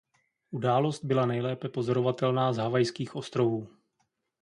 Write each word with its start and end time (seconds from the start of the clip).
Událost 0.51 1.03
byla 1.05 1.25
nejlépe 1.25 1.69
pozorovatelná 1.69 2.53
z 2.53 2.57
Havajských 2.57 3.15
ostrovů. 3.15 3.67